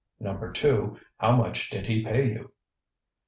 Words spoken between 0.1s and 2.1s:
Number two: How much did he